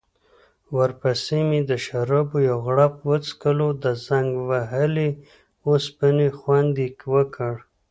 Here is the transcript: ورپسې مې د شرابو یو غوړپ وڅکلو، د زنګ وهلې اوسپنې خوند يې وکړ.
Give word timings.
ورپسې 0.77 1.39
مې 1.49 1.59
د 1.69 1.71
شرابو 1.85 2.37
یو 2.49 2.57
غوړپ 2.65 2.93
وڅکلو، 3.09 3.67
د 3.83 3.85
زنګ 4.07 4.29
وهلې 4.49 5.09
اوسپنې 5.67 6.27
خوند 6.39 6.73
يې 6.83 6.89
وکړ. 7.13 7.53